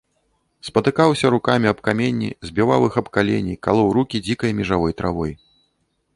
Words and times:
Спатыкаўся 0.69 1.29
рукамі 1.35 1.69
аб 1.73 1.83
каменні, 1.87 2.29
збіваў 2.49 2.81
аб 2.89 2.91
іх 3.07 3.11
калені, 3.19 3.53
калоў 3.69 3.87
рукі 4.01 4.17
дзікай 4.31 4.51
межавой 4.63 4.93
травой. 5.03 5.31